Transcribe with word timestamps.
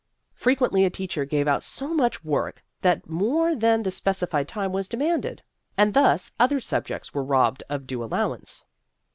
Frequently 0.33 0.83
a 0.83 0.89
teacher 0.89 1.25
gave 1.25 1.47
out 1.47 1.61
so 1.61 1.89
much 1.93 2.25
work 2.25 2.63
that 2.81 3.07
more 3.07 3.53
than 3.53 3.83
the 3.83 3.91
specified 3.91 4.47
time 4.47 4.71
was 4.71 4.87
demanded, 4.87 5.43
and 5.77 5.93
thus 5.93 6.31
other 6.39 6.59
sub 6.59 6.87
jects 6.87 7.13
were 7.13 7.23
robbed 7.23 7.61
of 7.69 7.85
due 7.85 8.03
allowance. 8.03 8.65